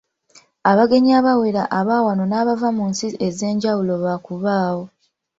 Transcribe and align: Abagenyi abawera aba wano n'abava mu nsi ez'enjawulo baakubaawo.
Abagenyi 0.69 1.11
abawera 1.19 1.63
aba 1.79 1.95
wano 2.05 2.23
n'abava 2.27 2.67
mu 2.77 2.83
nsi 2.91 3.07
ez'enjawulo 3.27 3.93
baakubaawo. 4.03 4.83